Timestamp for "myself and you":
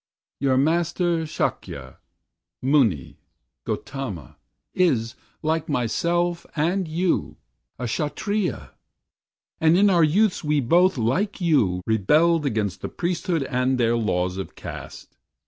5.69-7.37